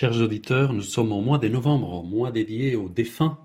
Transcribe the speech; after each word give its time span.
Chers 0.00 0.20
auditeurs, 0.20 0.72
nous 0.72 0.82
sommes 0.82 1.10
au 1.10 1.20
mois 1.20 1.38
de 1.38 1.48
novembre, 1.48 2.04
mois 2.04 2.30
dédié 2.30 2.76
aux 2.76 2.88
défunts, 2.88 3.36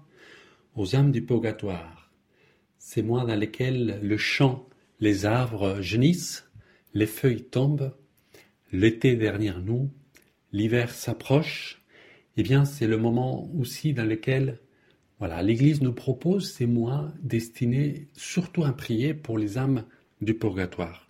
aux 0.75 0.95
âmes 0.95 1.11
du 1.11 1.23
purgatoire. 1.25 2.11
C'est 2.77 3.01
mois 3.01 3.25
dans 3.25 3.33
lesquels 3.33 3.99
le 4.03 4.17
champ, 4.17 4.69
les 4.99 5.25
arbres 5.25 5.81
jaunissent, 5.81 6.47
les 6.93 7.07
feuilles 7.07 7.45
tombent, 7.45 7.91
l'été 8.71 9.15
derrière 9.15 9.61
nous, 9.61 9.89
l'hiver 10.51 10.93
s'approche. 10.93 11.81
Eh 12.37 12.43
bien, 12.43 12.65
c'est 12.65 12.85
le 12.85 12.97
moment 12.97 13.49
aussi 13.57 13.93
dans 13.93 14.05
lequel, 14.05 14.59
voilà, 15.17 15.41
l'Église 15.41 15.81
nous 15.81 15.93
propose 15.93 16.51
ces 16.51 16.67
mois 16.67 17.11
destinés 17.23 18.09
surtout 18.13 18.63
à 18.63 18.73
prier 18.73 19.15
pour 19.15 19.39
les 19.39 19.57
âmes 19.57 19.85
du 20.21 20.35
purgatoire. 20.35 21.09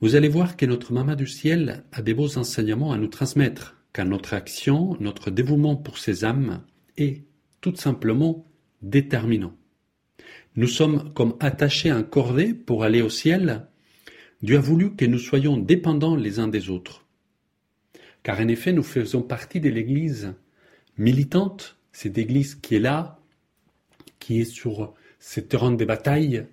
Vous 0.00 0.14
allez 0.14 0.28
voir 0.28 0.56
que 0.56 0.66
notre 0.66 0.92
Maman 0.92 1.16
du 1.16 1.26
ciel 1.26 1.82
a 1.90 2.00
des 2.00 2.14
beaux 2.14 2.38
enseignements 2.38 2.92
à 2.92 2.96
nous 2.96 3.08
transmettre 3.08 3.75
car 3.96 4.04
notre 4.04 4.34
action, 4.34 4.94
notre 5.00 5.30
dévouement 5.30 5.74
pour 5.74 5.96
ces 5.96 6.26
âmes 6.26 6.62
est 6.98 7.22
tout 7.62 7.74
simplement 7.76 8.46
déterminant. 8.82 9.54
Nous 10.54 10.66
sommes 10.66 11.14
comme 11.14 11.34
attachés 11.40 11.88
à 11.88 11.96
un 11.96 12.02
cordet 12.02 12.52
pour 12.52 12.84
aller 12.84 13.00
au 13.00 13.08
ciel. 13.08 13.68
Dieu 14.42 14.58
a 14.58 14.60
voulu 14.60 14.96
que 14.96 15.06
nous 15.06 15.18
soyons 15.18 15.56
dépendants 15.56 16.14
les 16.14 16.38
uns 16.40 16.46
des 16.46 16.68
autres. 16.68 17.06
Car 18.22 18.38
en 18.38 18.48
effet, 18.48 18.74
nous 18.74 18.82
faisons 18.82 19.22
partie 19.22 19.60
de 19.60 19.70
l'Église 19.70 20.34
militante, 20.98 21.78
cette 21.90 22.18
Église 22.18 22.54
qui 22.54 22.74
est 22.74 22.80
là, 22.80 23.18
qui 24.18 24.42
est 24.42 24.44
sur 24.44 24.92
ce 25.20 25.40
terrain 25.40 25.72
de 25.72 25.86
bataille, 25.86 26.44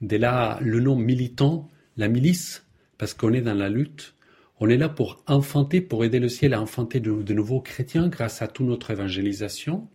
de 0.00 0.16
là 0.16 0.58
le 0.62 0.80
nom 0.80 0.96
militant, 0.96 1.68
la 1.98 2.08
milice, 2.08 2.64
parce 2.96 3.12
qu'on 3.12 3.34
est 3.34 3.42
dans 3.42 3.52
la 3.52 3.68
lutte, 3.68 4.14
on 4.60 4.68
est 4.68 4.76
là 4.76 4.88
pour 4.88 5.22
enfanter, 5.26 5.80
pour 5.80 6.04
aider 6.04 6.18
le 6.18 6.28
ciel 6.28 6.54
à 6.54 6.60
enfanter 6.60 7.00
de, 7.00 7.32
nouveaux 7.32 7.60
chrétiens 7.60 8.08
grâce 8.08 8.42
à 8.42 8.48
toute 8.48 8.66
notre 8.66 8.90
évangélisation, 8.90 9.88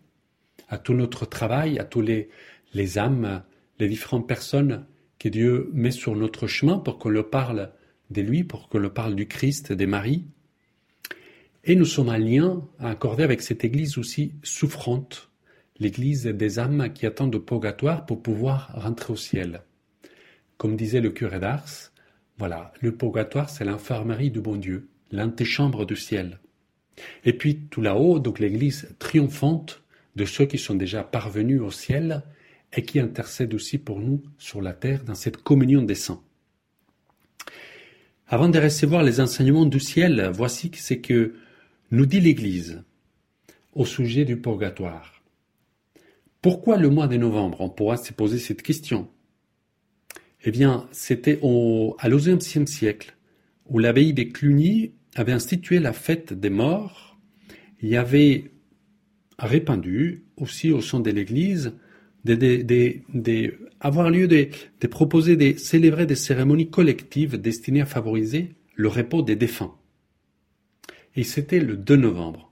à 0.69 0.77
tout 0.77 0.93
notre 0.93 1.25
travail, 1.25 1.79
à 1.79 1.83
tous 1.83 2.01
les, 2.01 2.29
les 2.73 2.97
âmes, 2.97 3.43
les 3.79 3.89
différentes 3.89 4.27
personnes 4.27 4.85
que 5.19 5.29
Dieu 5.29 5.69
met 5.73 5.91
sur 5.91 6.15
notre 6.15 6.47
chemin 6.47 6.77
pour 6.77 6.97
qu'on 6.97 7.09
le 7.09 7.23
parle 7.23 7.71
de 8.09 8.21
lui, 8.21 8.43
pour 8.43 8.69
qu'on 8.69 8.79
le 8.79 8.93
parle 8.93 9.15
du 9.15 9.27
Christ, 9.27 9.73
des 9.73 9.85
maris. 9.85 10.25
Et 11.65 11.75
nous 11.75 11.85
sommes 11.85 12.09
en 12.09 12.17
lien 12.17 12.67
à 12.79 12.89
accorder 12.89 13.23
avec 13.23 13.41
cette 13.41 13.63
Église 13.63 13.97
aussi 13.97 14.33
souffrante, 14.43 15.29
l'Église 15.79 16.25
des 16.25 16.59
âmes 16.59 16.91
qui 16.93 17.05
attendent 17.05 17.35
au 17.35 17.39
purgatoire 17.39 18.05
pour 18.05 18.21
pouvoir 18.21 18.71
rentrer 18.75 19.13
au 19.13 19.15
ciel. 19.17 19.63
Comme 20.57 20.75
disait 20.75 21.01
le 21.01 21.09
curé 21.09 21.39
d'Ars, 21.39 21.92
voilà, 22.37 22.73
le 22.81 22.95
purgatoire, 22.95 23.49
c'est 23.49 23.65
l'infirmerie 23.65 24.31
du 24.31 24.41
bon 24.41 24.55
Dieu, 24.55 24.89
l'antéchambre 25.11 25.85
du 25.85 25.95
ciel. 25.95 26.39
Et 27.25 27.33
puis 27.33 27.59
tout 27.69 27.81
là-haut, 27.81 28.19
donc 28.19 28.39
l'église 28.39 28.95
triomphante 28.99 29.81
de 30.15 30.25
ceux 30.25 30.45
qui 30.45 30.57
sont 30.57 30.75
déjà 30.75 31.03
parvenus 31.03 31.61
au 31.61 31.71
ciel 31.71 32.23
et 32.73 32.83
qui 32.83 32.99
intercèdent 32.99 33.53
aussi 33.53 33.77
pour 33.77 33.99
nous 33.99 34.21
sur 34.37 34.61
la 34.61 34.73
terre 34.73 35.03
dans 35.03 35.15
cette 35.15 35.37
communion 35.37 35.81
des 35.81 35.95
saints. 35.95 36.21
Avant 38.27 38.49
de 38.49 38.59
recevoir 38.59 39.03
les 39.03 39.19
enseignements 39.21 39.65
du 39.65 39.79
ciel, 39.79 40.31
voici 40.33 40.71
ce 40.73 40.95
que 40.95 41.35
nous 41.91 42.05
dit 42.05 42.19
l'Église 42.19 42.83
au 43.73 43.85
sujet 43.85 44.25
du 44.25 44.37
purgatoire. 44.37 45.21
Pourquoi 46.41 46.77
le 46.77 46.89
mois 46.89 47.07
de 47.07 47.17
novembre? 47.17 47.61
On 47.61 47.69
pourra 47.69 47.97
se 47.97 48.11
poser 48.11 48.39
cette 48.39 48.63
question. 48.63 49.09
Eh 50.43 50.51
bien, 50.51 50.87
c'était 50.91 51.39
à 51.99 52.09
l'onzième 52.09 52.39
siècle 52.67 53.15
où 53.65 53.79
l'abbaye 53.79 54.13
des 54.13 54.29
Cluny 54.29 54.91
avait 55.15 55.31
institué 55.31 55.79
la 55.79 55.93
fête 55.93 56.33
des 56.33 56.49
morts. 56.49 57.17
Y 57.81 57.95
avait 57.95 58.51
répandu 59.39 60.25
aussi 60.37 60.71
au 60.71 60.81
sein 60.81 60.99
de 60.99 61.11
l'Église 61.11 61.73
avoir 63.81 64.09
lieu 64.09 64.27
de, 64.27 64.87
proposer, 64.87 65.35
de 65.35 65.57
célébrer 65.57 66.05
des 66.05 66.15
cérémonies 66.15 66.69
collectives 66.69 67.37
destinées 67.37 67.81
à 67.81 67.85
favoriser 67.85 68.53
le 68.75 68.87
repos 68.87 69.21
des 69.21 69.35
défunts. 69.35 69.75
Et 71.15 71.23
c'était 71.23 71.59
le 71.59 71.75
2 71.75 71.95
novembre. 71.97 72.51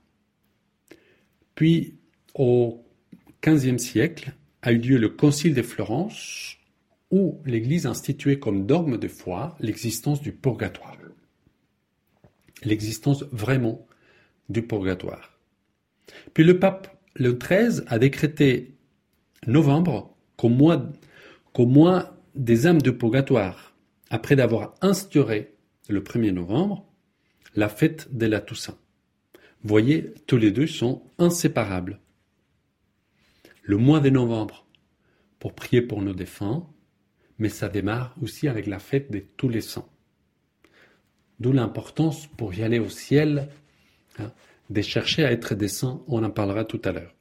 Puis, 1.54 1.94
au 2.34 2.84
XVe 3.44 3.78
siècle, 3.78 4.34
a 4.60 4.72
eu 4.72 4.78
lieu 4.78 4.98
le 4.98 5.08
Concile 5.08 5.54
de 5.54 5.62
Florence, 5.62 6.58
où 7.12 7.40
l'Église 7.44 7.86
instituait 7.86 8.40
comme 8.40 8.66
dogme 8.66 8.98
de 8.98 9.06
foi 9.06 9.54
l'existence 9.60 10.20
du 10.20 10.32
purgatoire. 10.32 10.96
L'existence 12.64 13.24
vraiment 13.30 13.86
du 14.48 14.62
purgatoire. 14.62 15.38
Puis 16.34 16.42
le 16.42 16.58
pape 16.58 16.88
le 17.14 17.38
13 17.38 17.84
a 17.88 17.98
décrété 17.98 18.74
novembre 19.46 20.16
mois, 20.44 20.90
mois 21.58 22.16
des 22.34 22.66
âmes 22.66 22.80
du 22.80 22.96
purgatoire, 22.96 23.76
après 24.10 24.34
d'avoir 24.34 24.74
instauré 24.80 25.54
le 25.88 26.00
1er 26.00 26.30
novembre 26.30 26.86
la 27.54 27.68
fête 27.68 28.16
de 28.16 28.26
la 28.26 28.40
Toussaint. 28.40 28.78
voyez, 29.62 30.14
tous 30.26 30.38
les 30.38 30.50
deux 30.50 30.66
sont 30.66 31.02
inséparables. 31.18 32.00
Le 33.62 33.76
mois 33.76 34.00
de 34.00 34.08
novembre 34.08 34.66
pour 35.38 35.54
prier 35.54 35.82
pour 35.82 36.00
nos 36.00 36.14
défunts, 36.14 36.66
mais 37.38 37.48
ça 37.48 37.68
démarre 37.68 38.14
aussi 38.22 38.48
avec 38.48 38.66
la 38.66 38.78
fête 38.78 39.10
de 39.10 39.22
tous 39.36 39.48
les 39.48 39.60
saints. 39.60 39.88
D'où 41.40 41.52
l'importance 41.52 42.26
pour 42.26 42.54
y 42.54 42.62
aller 42.62 42.78
au 42.78 42.88
ciel 42.88 43.48
hein, 44.18 44.30
de 44.70 44.82
chercher 44.82 45.24
à 45.24 45.32
être 45.32 45.54
des 45.54 45.68
saints, 45.68 46.02
on 46.06 46.22
en 46.22 46.30
parlera 46.30 46.64
tout 46.64 46.80
à 46.84 46.92
l'heure. 46.92 47.14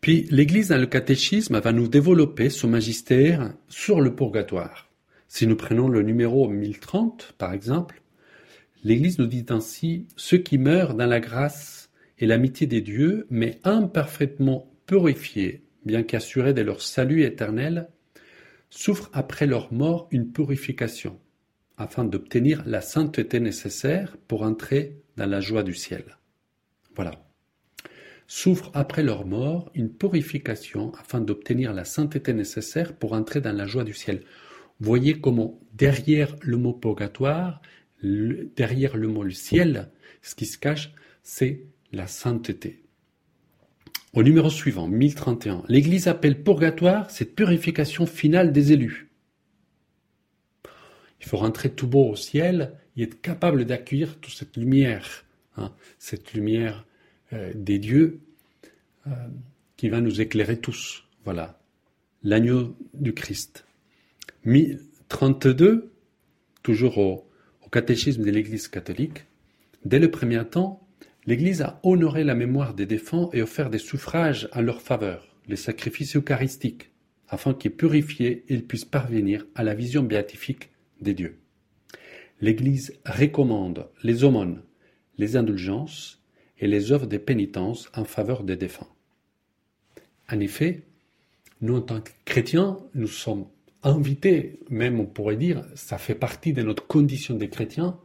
Puis 0.00 0.26
l'Église 0.30 0.68
dans 0.68 0.76
le 0.76 0.86
catéchisme 0.86 1.58
va 1.58 1.72
nous 1.72 1.88
développer 1.88 2.50
son 2.50 2.68
magistère 2.68 3.54
sur 3.68 4.02
le 4.02 4.14
purgatoire. 4.14 4.90
Si 5.28 5.46
nous 5.46 5.56
prenons 5.56 5.88
le 5.88 6.02
numéro 6.02 6.46
1030, 6.46 7.34
par 7.38 7.54
exemple, 7.54 8.02
l'Église 8.82 9.18
nous 9.18 9.26
dit 9.26 9.46
ainsi 9.48 10.06
Ceux 10.16 10.36
qui 10.36 10.58
meurent 10.58 10.94
dans 10.94 11.06
la 11.06 11.20
grâce 11.20 11.90
et 12.18 12.26
l'amitié 12.26 12.66
des 12.66 12.82
dieux, 12.82 13.26
mais 13.30 13.58
imparfaitement 13.64 14.70
purifiés, 14.86 15.64
bien 15.86 16.02
qu'assurés 16.02 16.52
de 16.52 16.60
leur 16.60 16.82
salut 16.82 17.22
éternel, 17.22 17.88
souffrent 18.74 19.10
après 19.12 19.46
leur 19.46 19.72
mort 19.72 20.08
une 20.10 20.32
purification, 20.32 21.20
afin 21.76 22.04
d'obtenir 22.04 22.64
la 22.66 22.80
sainteté 22.80 23.38
nécessaire 23.38 24.16
pour 24.26 24.42
entrer 24.42 25.00
dans 25.16 25.26
la 25.26 25.40
joie 25.40 25.62
du 25.62 25.74
ciel. 25.74 26.18
Voilà. 26.96 27.24
Souffrent 28.26 28.70
après 28.74 29.02
leur 29.02 29.26
mort 29.26 29.70
une 29.74 29.90
purification 29.90 30.92
afin 30.94 31.20
d'obtenir 31.20 31.72
la 31.72 31.84
sainteté 31.84 32.32
nécessaire 32.32 32.96
pour 32.96 33.12
entrer 33.12 33.40
dans 33.40 33.56
la 33.56 33.66
joie 33.66 33.84
du 33.84 33.94
ciel. 33.94 34.24
Voyez 34.80 35.20
comment 35.20 35.60
derrière 35.72 36.34
le 36.40 36.56
mot 36.56 36.72
purgatoire, 36.72 37.62
derrière 38.02 38.96
le 38.96 39.08
mot 39.08 39.22
le 39.22 39.30
ciel, 39.30 39.90
ce 40.20 40.34
qui 40.34 40.46
se 40.46 40.58
cache, 40.58 40.92
c'est 41.22 41.66
la 41.92 42.08
sainteté. 42.08 42.83
Au 44.14 44.22
numéro 44.22 44.48
suivant, 44.48 44.86
1031, 44.86 45.64
l'Église 45.68 46.06
appelle 46.06 46.40
purgatoire 46.40 47.10
cette 47.10 47.34
purification 47.34 48.06
finale 48.06 48.52
des 48.52 48.70
élus. 48.70 49.10
Il 51.20 51.26
faut 51.26 51.36
rentrer 51.36 51.70
tout 51.70 51.88
beau 51.88 52.10
au 52.10 52.14
ciel 52.14 52.74
et 52.96 53.02
être 53.02 53.20
capable 53.20 53.64
d'accueillir 53.64 54.20
toute 54.20 54.32
cette 54.32 54.56
lumière, 54.56 55.24
hein, 55.56 55.72
cette 55.98 56.32
lumière 56.32 56.86
euh, 57.32 57.50
des 57.56 57.80
dieux 57.80 58.20
euh, 59.08 59.10
qui 59.76 59.88
va 59.88 60.00
nous 60.00 60.20
éclairer 60.20 60.58
tous. 60.58 61.02
Voilà, 61.24 61.58
l'agneau 62.22 62.76
du 62.92 63.14
Christ. 63.14 63.64
1032, 64.44 65.90
toujours 66.62 66.98
au, 66.98 67.28
au 67.66 67.68
catéchisme 67.68 68.22
de 68.22 68.30
l'Église 68.30 68.68
catholique, 68.68 69.24
dès 69.84 69.98
le 69.98 70.08
premier 70.08 70.44
temps, 70.44 70.83
L'Église 71.26 71.62
a 71.62 71.80
honoré 71.82 72.22
la 72.22 72.34
mémoire 72.34 72.74
des 72.74 72.84
défunts 72.84 73.30
et 73.32 73.40
offert 73.40 73.70
des 73.70 73.78
suffrages 73.78 74.48
en 74.52 74.60
leur 74.60 74.82
faveur, 74.82 75.34
les 75.48 75.56
sacrifices 75.56 76.16
eucharistiques, 76.16 76.90
afin 77.28 77.54
qu'ils 77.54 77.74
purifiés, 77.74 78.44
ils 78.48 78.66
puissent 78.66 78.84
parvenir 78.84 79.46
à 79.54 79.62
la 79.62 79.74
vision 79.74 80.02
béatifique 80.02 80.68
des 81.00 81.14
dieux. 81.14 81.38
L'Église 82.42 82.92
recommande 83.06 83.88
les 84.02 84.22
aumônes, 84.24 84.62
les 85.16 85.36
indulgences 85.36 86.22
et 86.58 86.66
les 86.66 86.92
œuvres 86.92 87.06
de 87.06 87.16
pénitence 87.16 87.90
en 87.94 88.04
faveur 88.04 88.42
des 88.42 88.56
défunts. 88.56 88.88
En 90.30 90.40
effet, 90.40 90.82
nous 91.62 91.76
en 91.76 91.80
tant 91.80 92.00
que 92.02 92.10
chrétiens, 92.26 92.78
nous 92.94 93.08
sommes 93.08 93.46
invités, 93.82 94.60
même 94.68 95.00
on 95.00 95.06
pourrait 95.06 95.36
dire, 95.36 95.64
ça 95.74 95.96
fait 95.96 96.14
partie 96.14 96.52
de 96.52 96.62
notre 96.62 96.86
condition 96.86 97.34
de 97.34 97.46
chrétiens, 97.46 97.98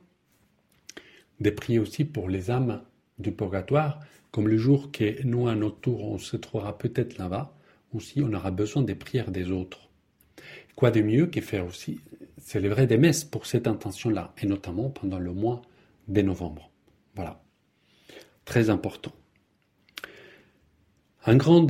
de 1.42 1.50
prier 1.50 1.80
aussi 1.80 2.06
pour 2.06 2.30
les 2.30 2.50
âmes 2.50 2.81
du 3.19 3.31
purgatoire, 3.31 4.00
comme 4.31 4.48
le 4.48 4.57
jour 4.57 4.92
que 4.92 5.24
nous, 5.24 5.48
à 5.48 5.56
notre 5.56 5.80
tour, 5.80 6.04
on 6.04 6.18
se 6.18 6.38
trouvera 6.38 6.77
peut-être 6.77 7.18
là-bas, 7.18 7.54
aussi 7.94 8.21
on 8.21 8.33
aura 8.33 8.51
besoin 8.51 8.83
des 8.83 8.95
prières 8.95 9.31
des 9.31 9.51
autres. 9.51 9.89
Quoi 10.75 10.92
de 10.92 11.01
mieux 11.01 11.27
que 11.27 11.42
faire 11.42 11.66
aussi 11.66 12.00
célébrer 12.38 12.88
des 12.88 12.98
messes 12.98 13.24
pour 13.24 13.45
cette 13.45 13.68
intention-là, 13.68 14.33
et 14.42 14.45
notamment 14.45 14.89
pendant 14.89 15.19
le 15.19 15.33
mois 15.33 15.62
de 16.07 16.21
novembre. 16.21 16.71
Voilà. 17.16 17.42
très 18.45 18.69
important. 18.69 19.12
Un 21.25 21.36
grand 21.36 21.68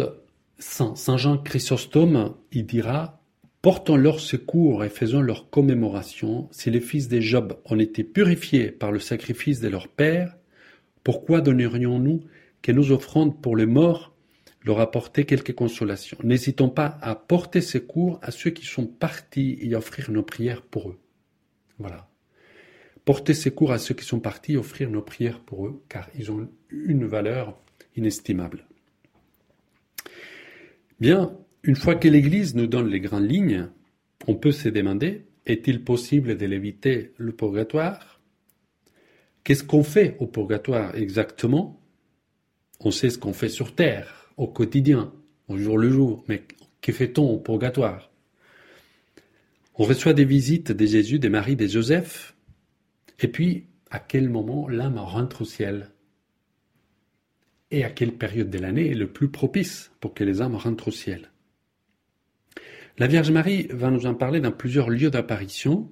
saint, 0.60 0.96
Saint 0.96 1.18
Jean 1.18 1.38
Chrysostome, 1.38 2.36
il 2.52 2.66
dira 2.66 3.20
Portons 3.62 3.98
leur 3.98 4.22
secours 4.22 4.86
et 4.86 4.90
faisons 4.90 5.22
leur 5.22 5.50
commémoration. 5.50 6.48
Si 6.52 6.72
les 6.72 6.80
fils 6.80 7.10
des 7.10 7.22
Job 7.22 7.58
ont 7.66 7.78
été 7.78 8.06
purifiés 8.06 8.72
par 8.72 8.94
le 8.94 9.00
sacrifice 9.00 9.60
de 9.60 9.68
leur 9.68 9.90
père, 9.90 10.38
pourquoi 11.10 11.42
donnerions-nous 11.42 12.22
que 12.62 12.72
nos 12.72 12.92
offrandes 12.92 13.42
pour 13.42 13.58
les 13.58 13.66
morts 13.66 14.16
leur 14.64 14.80
apporter 14.80 15.26
quelque 15.26 15.52
consolation 15.52 16.20
N'hésitons 16.24 16.70
pas 16.70 17.00
à 17.02 17.16
porter 17.16 17.62
secours 17.62 18.20
à 18.22 18.30
ceux 18.30 18.52
qui 18.52 18.68
sont 18.68 18.86
partis 18.86 19.58
et 19.60 19.74
offrir 19.74 20.12
nos 20.12 20.22
prières 20.22 20.62
pour 20.62 20.92
eux. 20.92 21.00
Voilà. 21.80 22.08
Porter 23.06 23.34
secours 23.34 23.72
à 23.72 23.80
ceux 23.80 23.96
qui 23.96 24.06
sont 24.06 24.20
partis 24.20 24.54
et 24.54 24.58
offrir 24.58 24.92
nos 24.92 25.02
prières 25.02 25.40
pour 25.40 25.66
eux, 25.66 25.82
car 25.90 26.08
ils 26.14 26.32
ont 26.32 26.48
une 26.70 27.08
valeur 27.08 27.60
inestimable. 27.96 28.68
Bien, 31.00 31.36
une 31.64 31.76
fois 31.76 31.96
que 31.96 32.08
l'Église 32.08 32.54
nous 32.54 32.68
donne 32.68 32.88
les 32.88 33.00
grandes 33.00 33.32
lignes, 33.32 33.68
on 34.28 34.36
peut 34.36 34.52
se 34.52 34.70
demander, 34.70 35.26
est-il 35.48 35.84
possible 35.84 36.38
de 36.38 36.46
l'éviter 36.46 37.14
le 37.18 37.32
purgatoire? 37.32 38.09
Qu'est-ce 39.50 39.64
qu'on 39.64 39.82
fait 39.82 40.16
au 40.20 40.28
purgatoire 40.28 40.96
exactement? 40.96 41.82
On 42.82 42.92
sait 42.92 43.10
ce 43.10 43.18
qu'on 43.18 43.34
fait 43.34 43.50
sur 43.50 43.74
Terre, 43.74 44.32
au 44.38 44.46
quotidien, 44.46 45.12
au 45.48 45.58
jour 45.58 45.80
le 45.80 45.90
jour, 45.90 46.24
mais 46.28 46.44
que 46.82 46.94
fait-on 46.94 47.28
au 47.28 47.40
purgatoire? 47.40 48.12
On 49.74 49.86
reçoit 49.86 50.14
des 50.14 50.24
visites 50.24 50.72
des 50.72 50.86
Jésus, 50.86 51.18
des 51.18 51.30
Marie, 51.30 51.56
des 51.56 51.68
Joseph, 51.68 52.36
et 53.20 53.28
puis 53.28 53.66
à 53.90 53.98
quel 53.98 54.30
moment 54.30 54.70
l'âme 54.70 55.00
rentre 55.00 55.42
au 55.42 55.46
ciel? 55.46 55.90
Et 57.72 57.84
à 57.84 57.90
quelle 57.90 58.14
période 58.14 58.52
de 58.52 58.60
l'année 58.60 58.92
est 58.92 58.94
le 58.94 59.12
plus 59.12 59.30
propice 59.30 59.90
pour 60.00 60.14
que 60.14 60.24
les 60.24 60.44
âmes 60.44 60.58
rentrent 60.58 60.90
au 60.90 60.92
ciel? 60.92 61.32
La 63.00 63.08
Vierge 63.08 63.32
Marie 63.32 63.66
va 63.72 63.90
nous 63.90 64.06
en 64.06 64.14
parler 64.14 64.42
dans 64.42 64.52
plusieurs 64.52 64.92
lieux 64.92 65.10
d'apparition. 65.10 65.90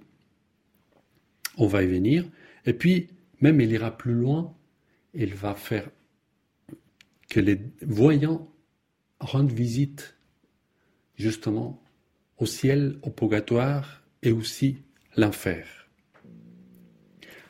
On 1.58 1.66
va 1.66 1.82
y 1.82 1.88
venir. 1.88 2.24
Et 2.68 2.74
puis, 2.74 3.08
même 3.42 3.62
elle 3.62 3.72
ira 3.72 3.96
plus 3.98 4.14
loin. 4.14 4.56
Elle 5.18 5.34
va 5.34 5.56
faire 5.56 5.90
que 7.30 7.40
les 7.40 7.60
voyants 7.82 8.52
rendent 9.20 9.52
visite 9.52 10.16
justement 11.16 11.84
au 12.38 12.46
ciel, 12.46 13.00
au 13.02 13.10
purgatoire 13.10 14.04
et 14.22 14.32
aussi 14.32 14.78
l'enfer. 15.16 15.90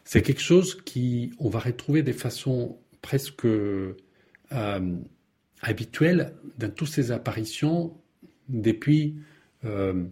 C'est 0.05 0.21
quelque 0.21 0.41
chose 0.41 0.81
qui 0.81 1.33
on 1.39 1.49
va 1.49 1.59
retrouver 1.59 2.01
de 2.01 2.13
façon 2.13 2.79
presque 3.01 3.45
euh, 3.45 3.91
habituelle 5.61 6.33
dans 6.57 6.73
toutes 6.73 6.87
ces 6.87 7.11
apparitions 7.11 7.99
depuis 8.47 9.17
euh, 9.65 10.05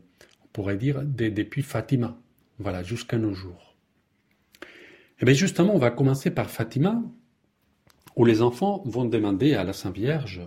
on 0.43 0.47
pourrait 0.51 0.77
dire, 0.77 1.01
depuis 1.03 1.61
Fatima, 1.61 2.19
voilà, 2.59 2.83
jusqu'à 2.83 3.17
nos 3.17 3.33
jours. 3.33 3.64
Eh 5.21 5.25
bien 5.25 5.33
justement, 5.33 5.73
on 5.73 5.79
va 5.79 5.91
commencer 5.91 6.31
par 6.31 6.49
Fatima, 6.49 7.01
où 8.15 8.25
les 8.25 8.41
enfants 8.41 8.83
vont 8.85 9.05
demander 9.05 9.53
à 9.53 9.63
la 9.63 9.73
Sainte 9.73 9.95
Vierge, 9.95 10.41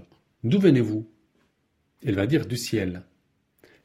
D'où 0.45 0.61
venez-vous? 0.61 1.11
Elle 2.05 2.15
va 2.15 2.29
dire 2.29 2.47
du 2.47 2.57
ciel. 2.57 3.03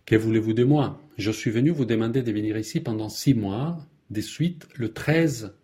Que 0.06 0.16
voulez-vous 0.16 0.54
de 0.54 0.64
moi? 0.64 1.02
Je 1.18 1.32
suis 1.32 1.50
venu 1.50 1.72
vous 1.72 1.86
demander 1.86 2.22
de 2.22 2.32
venir 2.32 2.58
ici 2.58 2.80
pendant 2.80 3.10
six 3.10 3.34
mois, 3.34 3.80
des 4.12 4.22
suites, 4.22 4.68
le 4.76 4.94
13 4.94 5.56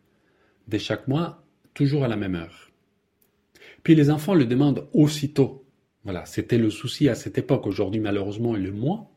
de 0.68 0.78
chaque 0.80 1.08
mois, 1.08 1.46
toujours 1.76 2.04
à 2.04 2.08
la 2.08 2.16
même 2.16 2.34
heure. 2.34 2.72
Puis 3.84 3.94
les 3.94 4.10
enfants 4.10 4.34
le 4.34 4.46
demandent 4.46 4.88
aussitôt. 4.94 5.64
Voilà, 6.04 6.26
c'était 6.26 6.58
le 6.58 6.72
souci 6.72 7.08
à 7.08 7.14
cette 7.14 7.38
époque. 7.38 7.68
Aujourd'hui, 7.68 8.02
malheureusement, 8.02 8.56
il 8.56 8.64
le 8.64 8.72
moins. 8.72 9.08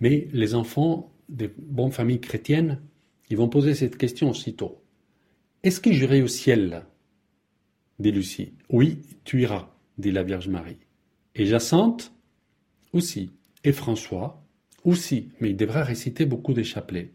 Mais 0.00 0.28
les 0.32 0.54
enfants 0.54 1.12
des 1.28 1.52
bonnes 1.58 1.90
familles 1.90 2.20
chrétiennes, 2.20 2.80
ils 3.30 3.36
vont 3.36 3.48
poser 3.48 3.74
cette 3.74 3.96
question 3.96 4.30
aussitôt. 4.30 4.80
Est-ce 5.62 5.80
que 5.80 5.92
j'irai 5.92 6.22
au 6.22 6.28
ciel 6.28 6.84
dit 7.98 8.12
Lucie. 8.12 8.52
Oui, 8.70 8.98
tu 9.24 9.42
iras, 9.42 9.74
dit 9.98 10.12
la 10.12 10.22
Vierge 10.22 10.48
Marie. 10.48 10.78
Et 11.34 11.46
Jacinthe? 11.46 12.12
Aussi. 12.92 13.32
Et 13.64 13.72
François? 13.72 14.44
Aussi, 14.84 15.30
mais 15.40 15.50
il 15.50 15.56
devra 15.56 15.82
réciter 15.82 16.24
beaucoup 16.24 16.54
des 16.54 16.64
chapelets. 16.64 17.12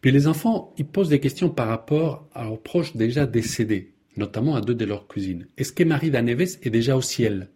Puis 0.00 0.10
les 0.10 0.26
enfants, 0.26 0.74
ils 0.78 0.86
posent 0.86 1.08
des 1.08 1.20
questions 1.20 1.50
par 1.50 1.68
rapport 1.68 2.28
à 2.34 2.44
leurs 2.44 2.60
proches 2.60 2.96
déjà 2.96 3.26
décédés, 3.26 3.94
notamment 4.16 4.54
à 4.54 4.60
deux 4.60 4.74
de 4.74 4.84
leurs 4.84 5.06
cousines. 5.06 5.46
Est-ce 5.56 5.72
que 5.72 5.84
Marie 5.84 6.10
d'Aneves 6.10 6.58
est 6.62 6.70
déjà 6.70 6.96
au 6.96 7.02
ciel? 7.02 7.50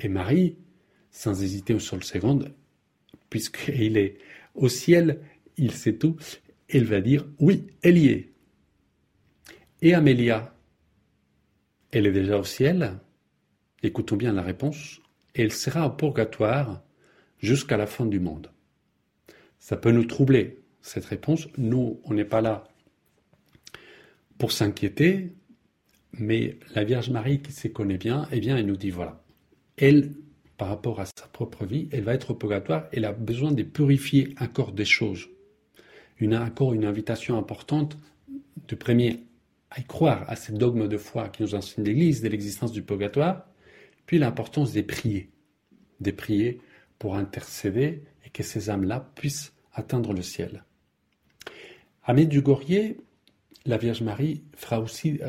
Et 0.00 0.08
Marie, 0.08 0.56
sans 1.10 1.42
hésiter 1.42 1.72
une 1.72 1.80
seule 1.80 2.04
seconde, 2.04 2.54
puisqu'il 3.28 3.96
est 3.96 4.18
au 4.54 4.68
ciel, 4.68 5.20
il 5.56 5.72
sait 5.72 5.94
tout, 5.94 6.16
elle 6.68 6.84
va 6.84 7.00
dire 7.00 7.26
oui, 7.40 7.66
elle 7.82 7.98
y 7.98 8.08
est. 8.08 8.32
Et 9.80 9.94
Amélia, 9.94 10.54
elle 11.92 12.06
est 12.06 12.12
déjà 12.12 12.38
au 12.38 12.44
ciel 12.44 12.98
Écoutons 13.82 14.16
bien 14.16 14.32
la 14.32 14.42
réponse. 14.42 15.00
Elle 15.34 15.52
sera 15.52 15.86
au 15.86 15.90
purgatoire 15.90 16.82
jusqu'à 17.38 17.76
la 17.76 17.86
fin 17.86 18.06
du 18.06 18.18
monde. 18.18 18.50
Ça 19.60 19.76
peut 19.76 19.92
nous 19.92 20.04
troubler, 20.04 20.62
cette 20.82 21.04
réponse. 21.04 21.46
Nous, 21.56 22.00
on 22.04 22.14
n'est 22.14 22.24
pas 22.24 22.40
là 22.40 22.64
pour 24.36 24.50
s'inquiéter, 24.50 25.32
mais 26.12 26.58
la 26.74 26.82
Vierge 26.82 27.10
Marie 27.10 27.40
qui 27.40 27.52
se 27.52 27.68
connaît 27.68 27.98
bien, 27.98 28.26
eh 28.32 28.40
bien, 28.40 28.56
elle 28.56 28.66
nous 28.66 28.76
dit 28.76 28.90
voilà, 28.90 29.22
elle 29.76 30.12
par 30.56 30.68
rapport 30.68 30.98
à 30.98 31.06
sa 31.06 31.28
propre 31.32 31.64
vie, 31.64 31.88
elle 31.92 32.02
va 32.02 32.14
être 32.14 32.32
au 32.32 32.34
purgatoire, 32.34 32.88
elle 32.92 33.04
a 33.04 33.12
besoin 33.12 33.52
de 33.52 33.62
purifier 33.62 34.34
encore 34.40 34.72
des 34.72 34.84
choses. 34.84 35.28
Une, 36.18 36.36
encore 36.36 36.74
une 36.74 36.84
invitation 36.84 37.38
importante 37.38 37.96
de 38.66 38.74
premier 38.74 39.27
à 39.70 39.80
y 39.80 39.84
croire 39.84 40.28
à 40.28 40.36
ces 40.36 40.52
dogmes 40.52 40.88
de 40.88 40.96
foi 40.96 41.28
qui 41.28 41.42
nous 41.42 41.54
enseignent 41.54 41.84
l'Église 41.84 42.22
de 42.22 42.28
l'existence 42.28 42.72
du 42.72 42.82
purgatoire, 42.82 43.46
puis 44.06 44.18
l'importance 44.18 44.72
des 44.72 44.82
prier, 44.82 45.30
des 46.00 46.12
prier 46.12 46.60
pour 46.98 47.16
intercéder 47.16 48.02
et 48.24 48.30
que 48.30 48.42
ces 48.42 48.70
âmes-là 48.70 49.10
puissent 49.14 49.52
atteindre 49.72 50.12
le 50.12 50.22
ciel. 50.22 50.64
À 52.04 52.14
Medjugorje, 52.14 52.94
la 53.66 53.76
Vierge 53.76 54.02
Marie 54.02 54.42
fera 54.56 54.80
aussi 54.80 55.20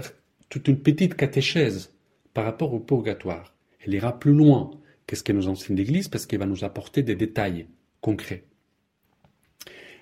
toute 0.50 0.68
une 0.68 0.82
petite 0.82 1.16
catéchèse 1.16 1.94
par 2.34 2.46
rapport 2.46 2.74
au 2.74 2.80
purgatoire. 2.80 3.54
Elle 3.82 3.94
ira 3.94 4.18
plus 4.18 4.34
loin 4.34 4.72
Qu'est-ce 5.10 5.24
qu'elle 5.24 5.38
nous 5.38 5.48
enseigne 5.48 5.76
l'Église 5.76 6.08
Parce 6.08 6.28
qu'elle 6.28 6.38
va 6.38 6.46
nous 6.46 6.64
apporter 6.64 7.02
des 7.02 7.16
détails 7.16 7.66
concrets. 8.00 8.44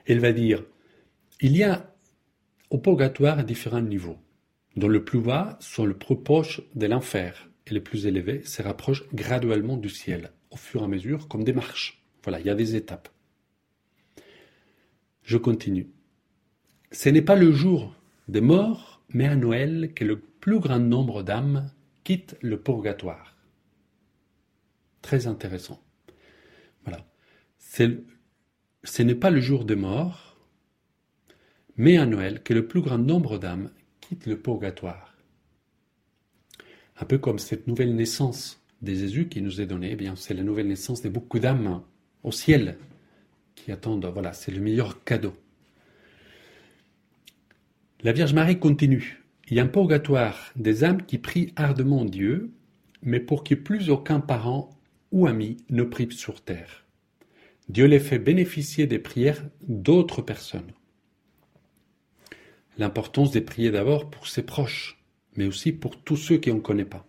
Elle 0.06 0.20
va 0.20 0.34
dire, 0.34 0.65
il 1.39 1.56
y 1.56 1.63
a 1.63 1.96
au 2.70 2.77
purgatoire 2.77 3.41
différents 3.46 3.79
niveaux, 3.79 4.17
dont 4.77 4.88
le 4.88 5.03
plus 5.03 5.19
bas 5.19 5.57
sont 5.60 5.86
le 5.86 5.98
plus 5.98 6.22
proche 6.22 6.62
de 6.75 6.86
l'enfer, 6.86 7.50
et 7.65 7.74
les 7.74 7.81
plus 7.81 8.05
élevés 8.05 8.43
se 8.46 8.62
rapprochent 8.62 9.03
graduellement 9.13 9.75
du 9.75 9.89
ciel, 9.89 10.31
au 10.51 10.55
fur 10.55 10.81
et 10.81 10.86
à 10.86 10.88
mesure, 10.88 11.27
comme 11.27 11.43
des 11.43 11.51
marches. 11.51 12.03
Voilà, 12.24 12.39
il 12.39 12.46
y 12.46 12.50
a 12.50 12.55
des 12.55 12.75
étapes. 12.75 13.10
Je 15.24 15.38
continue. 15.38 15.89
Ce 16.91 17.10
n'est 17.10 17.24
pas 17.24 17.36
le 17.36 17.51
jour 17.51 17.93
des 18.27 18.39
morts, 18.39 19.01
mais 19.10 19.25
à 19.25 19.36
Noël 19.36 19.93
que 19.96 20.05
le 20.05 20.19
plus 20.19 20.60
grand 20.60 20.79
nombre 20.79 21.24
d'âmes 21.24 21.72
quittent 22.03 22.38
le 22.41 22.62
purgatoire. 22.62 23.36
Très 25.01 25.27
intéressant. 25.27 25.84
Voilà. 26.86 27.05
Ce 27.57 29.01
n'est 29.01 29.15
pas 29.15 29.31
le 29.31 29.41
jour 29.41 29.65
de 29.65 29.75
mort, 29.75 30.38
mais 31.77 31.98
à 31.98 32.05
Noël 32.05 32.43
que 32.43 32.53
le 32.53 32.67
plus 32.67 32.81
grand 32.81 32.98
nombre 32.98 33.39
d'âmes 33.39 33.72
quitte 34.07 34.25
le 34.25 34.37
purgatoire. 34.37 35.13
Un 36.99 37.05
peu 37.05 37.17
comme 37.17 37.39
cette 37.39 37.67
nouvelle 37.67 37.93
naissance 37.93 38.61
de 38.81 38.93
Jésus 38.93 39.27
qui 39.27 39.41
nous 39.41 39.59
est 39.59 39.65
donnée, 39.65 39.91
eh 39.91 39.95
bien 39.97 40.15
c'est 40.15 40.33
la 40.33 40.43
nouvelle 40.43 40.67
naissance 40.67 41.01
de 41.01 41.09
beaucoup 41.09 41.39
d'âmes 41.39 41.81
au 42.23 42.31
ciel 42.31 42.77
qui 43.55 43.71
attendent. 43.71 44.05
Voilà, 44.05 44.31
c'est 44.31 44.51
le 44.51 44.61
meilleur 44.61 45.03
cadeau. 45.03 45.33
La 48.01 48.13
Vierge 48.13 48.33
Marie 48.33 48.59
continue. 48.59 49.23
Il 49.49 49.57
y 49.57 49.59
a 49.59 49.63
un 49.63 49.67
purgatoire 49.67 50.51
des 50.55 50.85
âmes 50.85 51.05
qui 51.05 51.17
prient 51.17 51.51
ardemment 51.57 52.05
Dieu, 52.05 52.51
mais 53.01 53.19
pour 53.19 53.43
que 53.43 53.55
plus 53.55 53.89
aucun 53.89 54.21
parent 54.21 54.69
ou 55.11 55.27
amis 55.27 55.57
ne 55.69 55.83
prient 55.83 56.11
sur 56.11 56.41
terre. 56.41 56.85
Dieu 57.67 57.85
les 57.85 57.99
fait 57.99 58.19
bénéficier 58.19 58.87
des 58.87 58.99
prières 58.99 59.43
d'autres 59.67 60.21
personnes. 60.21 60.71
L'importance 62.77 63.31
de 63.31 63.39
prier 63.39 63.72
d'abord 63.72 64.10
pour 64.10 64.27
ses 64.27 64.43
proches, 64.43 64.98
mais 65.36 65.46
aussi 65.46 65.72
pour 65.72 66.01
tous 66.01 66.17
ceux 66.17 66.38
qui 66.38 66.53
ne 66.53 66.60
connaît 66.60 66.86
pas. 66.86 67.07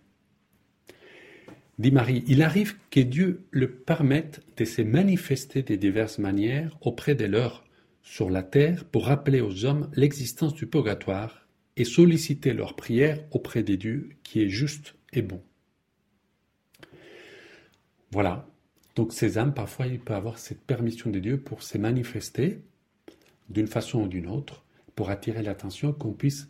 Dit 1.77 1.91
Marie, 1.91 2.23
il 2.27 2.41
arrive 2.41 2.75
que 2.91 2.99
Dieu 2.99 3.45
le 3.51 3.71
permette 3.71 4.41
de 4.57 4.65
se 4.65 4.81
manifester 4.81 5.63
de 5.63 5.75
diverses 5.75 6.17
manières 6.17 6.77
auprès 6.81 7.15
des 7.15 7.27
leurs 7.27 7.63
sur 8.03 8.29
la 8.29 8.43
terre 8.43 8.85
pour 8.85 9.05
rappeler 9.05 9.39
aux 9.39 9.65
hommes 9.65 9.89
l'existence 9.93 10.53
du 10.53 10.67
purgatoire 10.67 11.47
et 11.77 11.85
solliciter 11.85 12.53
leur 12.53 12.75
prière 12.75 13.23
auprès 13.31 13.63
des 13.63 13.77
dieux 13.77 14.09
qui 14.23 14.41
est 14.41 14.49
juste 14.49 14.95
et 15.13 15.21
bon. 15.21 15.41
Voilà. 18.11 18.47
Donc 18.95 19.13
ces 19.13 19.37
âmes, 19.37 19.53
parfois, 19.53 19.87
il 19.87 19.99
peut 19.99 20.15
avoir 20.15 20.39
cette 20.39 20.61
permission 20.61 21.09
de 21.09 21.19
Dieu 21.19 21.39
pour 21.39 21.63
se 21.63 21.77
manifester 21.77 22.59
d'une 23.49 23.67
façon 23.67 24.01
ou 24.01 24.07
d'une 24.07 24.27
autre, 24.27 24.65
pour 24.99 25.11
attirer 25.11 25.43
l'attention, 25.43 25.93
qu'on 25.93 26.11
puisse 26.11 26.49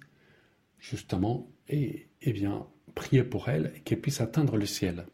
justement 0.80 1.52
et, 1.68 2.08
eh 2.24 2.34
bien, 2.34 2.66
prier 2.96 3.24
pour 3.24 3.48
elles 3.48 3.72
et 3.76 3.82
qu'elles 3.82 4.02
puissent 4.02 4.22
atteindre 4.22 4.58
le 4.58 4.66
ciel. 4.66 5.06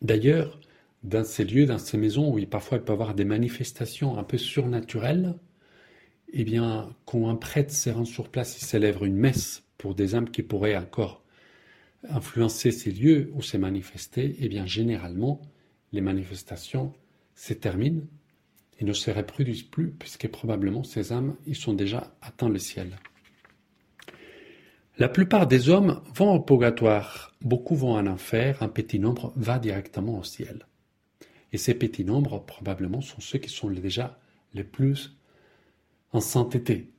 D'ailleurs, 0.00 0.60
dans 1.02 1.24
ces 1.24 1.42
lieux, 1.42 1.66
dans 1.66 1.78
ces 1.78 1.98
maisons 1.98 2.32
où 2.32 2.40
parfois 2.46 2.78
il 2.78 2.84
peut 2.84 2.92
y 2.92 2.94
avoir 2.94 3.16
des 3.16 3.24
manifestations 3.24 4.16
un 4.16 4.22
peu 4.22 4.38
surnaturelles, 4.38 5.34
eh 6.32 6.44
bien, 6.44 6.94
quand 7.04 7.28
un 7.28 7.34
prêtre 7.34 7.74
se 7.74 7.90
rend 7.90 8.04
sur 8.04 8.28
place, 8.28 8.62
il 8.62 8.64
célèbre 8.64 9.04
une 9.04 9.16
messe 9.16 9.64
pour 9.76 9.96
des 9.96 10.14
âmes 10.14 10.30
qui 10.30 10.44
pourraient 10.44 10.76
encore 10.76 11.24
influencer 12.08 12.70
ces 12.70 12.92
lieux 12.92 13.32
où 13.34 13.42
c'est 13.42 13.58
manifesté, 13.58 14.36
eh 14.38 14.48
bien, 14.48 14.66
généralement, 14.66 15.42
les 15.90 16.00
manifestations 16.00 16.92
se 17.34 17.54
terminent 17.54 18.06
et 18.80 18.84
ne 18.84 18.92
se 18.92 19.10
reproduisent 19.10 19.62
plus, 19.62 19.90
puisque 19.90 20.26
probablement 20.28 20.82
ces 20.82 21.12
âmes, 21.12 21.36
ils 21.46 21.56
sont 21.56 21.74
déjà 21.74 22.12
atteints 22.22 22.48
le 22.48 22.58
ciel. 22.58 22.96
La 24.98 25.08
plupart 25.08 25.46
des 25.46 25.68
hommes 25.68 26.02
vont 26.14 26.34
au 26.34 26.40
purgatoire, 26.40 27.34
beaucoup 27.40 27.76
vont 27.76 27.94
en 27.94 28.06
enfer, 28.06 28.62
un 28.62 28.68
petit 28.68 28.98
nombre 28.98 29.32
va 29.36 29.58
directement 29.58 30.18
au 30.18 30.24
ciel. 30.24 30.66
Et 31.52 31.58
ces 31.58 31.74
petits 31.74 32.04
nombres, 32.04 32.44
probablement, 32.44 33.00
sont 33.00 33.20
ceux 33.20 33.38
qui 33.38 33.50
sont 33.50 33.70
déjà 33.70 34.18
les 34.54 34.64
plus 34.64 35.16
en 36.12 36.20
sainteté, 36.20 36.90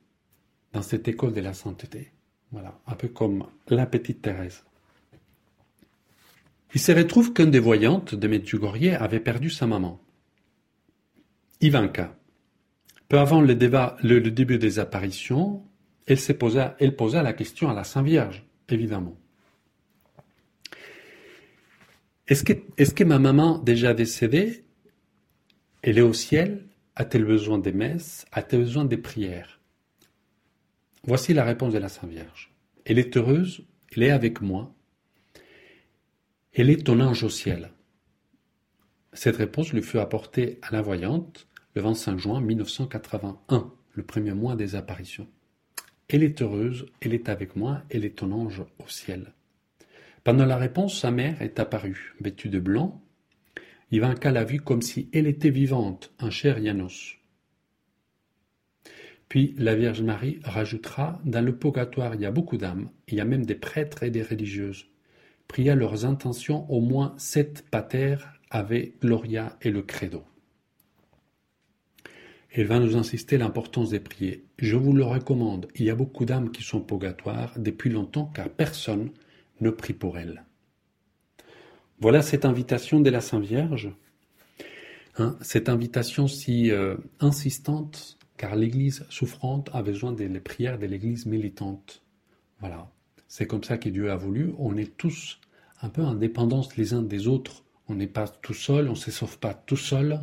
dans 0.73 0.81
cette 0.81 1.07
école 1.07 1.33
de 1.33 1.41
la 1.41 1.53
sainteté. 1.53 2.11
Voilà, 2.51 2.79
un 2.88 2.95
peu 2.95 3.07
comme 3.07 3.45
la 3.67 3.85
petite 3.85 4.21
Thérèse. 4.21 4.63
Il 6.73 6.79
se 6.79 6.91
retrouve 6.91 7.33
qu'une 7.33 7.51
des 7.51 7.59
voyantes 7.59 8.15
de 8.15 8.27
Medjugorje 8.27 8.95
avait 9.00 9.19
perdu 9.19 9.50
sa 9.50 9.67
maman. 9.67 10.00
Ivanka. 11.62 12.18
Peu 13.08 13.20
avant 13.20 13.41
le, 13.41 13.53
début 13.56 14.58
des 14.58 14.80
apparitions, 14.80 15.63
elle, 16.08 16.96
posa, 16.96 17.24
la 17.24 17.34
question 17.34 17.70
à 17.70 17.74
la 17.74 17.84
Sainte 17.84 18.06
Vierge, 18.06 18.46
évidemment. 18.70 19.18
Est-ce 22.27 22.44
que, 22.44 22.53
que 22.53 23.03
ma 23.03 23.20
maman, 23.20 23.60
déjà 23.60 23.94
décédée, 23.94 24.63
elle 25.82 25.98
est 25.98 26.01
au 26.01 26.13
ciel? 26.13 26.65
A-t-elle 26.96 27.25
besoin 27.25 27.60
des 27.60 27.74
messes? 27.74 28.25
A-t-elle 28.32 28.62
besoin 28.62 28.86
des 28.86 28.98
prières? 28.98 29.60
Voici 31.03 31.34
la 31.34 31.44
réponse 31.44 31.74
de 31.74 31.80
la 31.80 31.89
Sainte 31.89 32.10
Vierge. 32.10 32.53
Elle 32.86 33.00
est 33.00 33.18
heureuse, 33.18 33.65
elle 33.91 34.03
est 34.03 34.12
avec 34.12 34.41
moi. 34.41 34.74
Elle 36.53 36.70
est 36.70 36.86
ton 36.86 37.00
ange 37.00 37.24
au 37.24 37.30
ciel. 37.30 37.72
Cette 39.13 39.38
réponse 39.38 39.74
lui 39.74 39.82
fut 39.82 40.00
apportée 40.00 40.60
à 40.62 40.72
la 40.72 40.82
voyante 40.82 41.48
le 41.74 41.82
25 41.82 42.18
juin 42.18 42.42
1981, 42.42 43.72
le 43.94 44.04
premier 44.04 44.34
mois 44.34 44.56
des 44.56 44.75
apparitions. 44.75 45.28
Elle 46.10 46.24
est 46.24 46.42
heureuse, 46.42 46.86
elle 47.00 47.13
est 47.13 47.30
avec 47.30 47.56
moi, 47.56 47.84
elle 47.90 48.04
est 48.04 48.18
ton 48.18 48.32
ange 48.34 48.63
au 48.80 48.88
ciel. 48.88 49.34
Pendant 50.24 50.46
la 50.46 50.58
réponse, 50.58 51.00
sa 51.00 51.12
mère 51.12 51.42
est 51.42 51.60
apparue, 51.60 52.16
vêtue 52.20 52.50
de 52.50 52.60
blanc. 52.60 53.01
Ivanka 53.92 54.32
l'a 54.32 54.44
vue 54.44 54.60
comme 54.60 54.82
si 54.82 55.10
elle 55.13 55.28
était 55.28 55.50
vivante, 55.50 56.12
un 56.20 56.30
cher 56.30 56.60
Yanos. 56.60 57.18
Puis 59.30 59.56
la 59.58 59.75
Vierge 59.75 60.01
Marie 60.01 60.40
rajoutera 60.44 61.22
Dans 61.24 61.44
le 61.44 61.56
purgatoire, 61.56 62.16
il 62.16 62.22
y 62.22 62.25
a 62.25 62.32
beaucoup 62.32 62.58
d'âmes, 62.58 62.90
il 63.08 63.16
y 63.16 63.22
a 63.22 63.25
même 63.25 63.46
des 63.46 63.56
prêtres 63.56 64.04
et 64.04 64.12
des 64.12 64.24
religieuses. 64.24 64.88
Pria 65.48 65.75
leurs 65.75 66.06
intentions 66.06 66.70
au 66.70 66.82
moins 66.82 67.13
sept 67.18 67.66
pater 67.72 68.18
avec 68.50 69.00
Gloria 69.00 69.58
et 69.62 69.72
le 69.72 69.82
Credo. 69.82 70.25
Elle 72.53 72.67
va 72.67 72.79
nous 72.79 72.98
insister 72.98 73.38
l'importance 73.38 73.91
des 73.91 74.01
prières. 74.01 74.38
Je 74.58 74.75
vous 74.75 74.93
le 74.93 75.05
recommande, 75.05 75.67
il 75.75 75.86
y 75.86 75.89
a 75.89 75.96
beaucoup 75.96 76.25
d'âmes 76.25 76.51
qui 76.51 76.63
sont 76.63 76.81
purgatoires 76.81 77.53
depuis 77.58 77.89
longtemps 77.89 78.29
car 78.34 78.50
personne 78.50 79.12
ne 79.62 79.70
prie 79.70 79.93
pour 79.93 80.17
elles. 80.17 80.43
Voilà 82.00 82.22
cette 82.22 82.46
invitation 82.46 83.00
de 83.00 83.10
la 83.10 83.22
Sainte 83.22 83.46
Vierge, 83.46 83.91
hein, 85.17 85.38
cette 85.41 85.70
invitation 85.70 86.27
si 86.27 86.72
euh, 86.72 86.98
insistante, 87.20 88.17
car 88.38 88.55
l'Église 88.55 89.05
souffrante 89.10 89.70
a 89.72 89.84
besoin 89.84 90.12
des 90.12 90.27
prières 90.39 90.79
de 90.79 90.88
l'Église 90.88 91.27
militante. 91.27 92.01
Voilà, 92.60 92.91
c'est 93.27 93.46
comme 93.46 93.63
ça 93.63 93.77
que 93.77 93.88
Dieu 93.88 94.12
a 94.12 94.15
voulu. 94.15 94.51
On 94.58 94.75
est 94.77 94.98
tous 94.98 95.39
un 95.81 95.89
peu 95.89 96.01
indépendants 96.01 96.67
les 96.75 96.93
uns 96.93 97.03
des 97.03 97.27
autres. 97.27 97.63
On 97.88 97.96
n'est 97.96 98.08
pas 98.08 98.27
tout 98.27 98.53
seul, 98.53 98.88
on 98.88 98.91
ne 98.91 98.96
se 98.96 99.12
sauve 99.12 99.38
pas 99.38 99.53
tout 99.53 99.77
seul, 99.77 100.22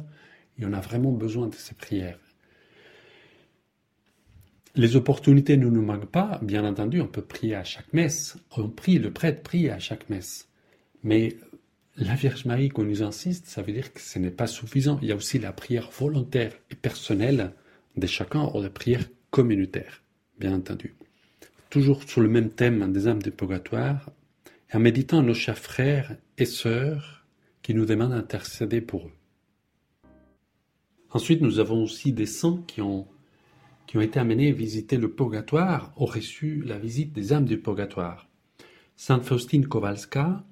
et 0.58 0.66
on 0.66 0.72
a 0.72 0.80
vraiment 0.80 1.12
besoin 1.12 1.48
de 1.48 1.54
ces 1.54 1.74
prières. 1.74 2.18
Les 4.74 4.96
opportunités 4.96 5.56
ne 5.56 5.68
nous 5.68 5.82
manquent 5.82 6.10
pas, 6.10 6.38
bien 6.42 6.64
entendu, 6.64 7.00
on 7.00 7.08
peut 7.08 7.22
prier 7.22 7.54
à 7.54 7.64
chaque 7.64 7.92
messe, 7.92 8.36
on 8.56 8.68
prie, 8.68 8.98
le 8.98 9.12
prêtre 9.12 9.42
prie 9.42 9.70
à 9.70 9.78
chaque 9.78 10.08
messe. 10.08 10.48
Mais 11.02 11.36
la 11.96 12.14
Vierge 12.14 12.44
Marie 12.44 12.68
qu'on 12.68 12.84
nous 12.84 13.02
insiste, 13.02 13.46
ça 13.46 13.62
veut 13.62 13.72
dire 13.72 13.92
que 13.92 14.00
ce 14.00 14.18
n'est 14.18 14.30
pas 14.30 14.46
suffisant. 14.46 14.98
Il 15.02 15.08
y 15.08 15.12
a 15.12 15.16
aussi 15.16 15.38
la 15.38 15.52
prière 15.52 15.90
volontaire 15.90 16.52
et 16.70 16.76
personnelle 16.76 17.52
de 17.96 18.06
chacun 18.06 18.50
ou 18.54 18.62
la 18.62 18.70
prière 18.70 19.04
communautaire, 19.30 20.02
bien 20.38 20.54
entendu. 20.54 20.94
Toujours 21.70 22.02
sur 22.08 22.20
le 22.20 22.28
même 22.28 22.50
thème 22.50 22.92
des 22.92 23.08
âmes 23.08 23.22
du 23.22 23.30
purgatoire, 23.30 24.10
en 24.72 24.78
méditant 24.78 25.22
nos 25.22 25.34
chers 25.34 25.58
frères 25.58 26.16
et 26.36 26.44
sœurs 26.44 27.26
qui 27.62 27.74
nous 27.74 27.84
demandent 27.84 28.12
d'intercéder 28.12 28.80
pour 28.80 29.06
eux. 29.06 29.17
Ensuite, 31.10 31.40
nous 31.40 31.58
avons 31.58 31.82
aussi 31.82 32.12
des 32.12 32.26
saints 32.26 32.62
qui 32.66 32.80
ont 32.82 33.06
qui 33.88 33.96
ont 33.96 34.02
été 34.02 34.20
amenés 34.20 34.50
à 34.50 34.52
visiter 34.52 34.98
le 34.98 35.10
purgatoire 35.10 35.92
auraient 35.96 36.20
reçu 36.20 36.62
la 36.66 36.78
visite 36.78 37.14
des 37.14 37.32
âmes 37.32 37.46
du 37.46 37.58
purgatoire. 37.58 38.28
Sainte 38.96 39.24
Faustine 39.24 39.66
Kowalska, 39.66 40.44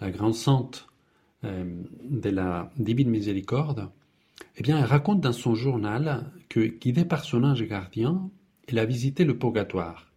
la 0.00 0.10
grande 0.10 0.34
sainte 0.34 0.86
euh, 1.44 1.82
de 2.04 2.28
la 2.28 2.70
divine 2.76 3.08
miséricorde, 3.08 3.88
eh 4.56 4.62
bien, 4.62 4.78
elle 4.78 4.84
raconte 4.84 5.22
dans 5.22 5.32
son 5.32 5.54
journal 5.54 6.30
que, 6.50 6.60
guidée 6.60 7.06
par 7.06 7.24
son 7.24 7.44
ange 7.44 7.62
gardien, 7.62 8.30
elle 8.68 8.78
a 8.78 8.84
visité 8.84 9.24
le 9.24 9.38
purgatoire. 9.38 10.12